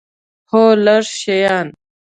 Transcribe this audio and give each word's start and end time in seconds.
هو، 0.51 0.63
لږ 0.85 1.05
شیان 1.21 1.67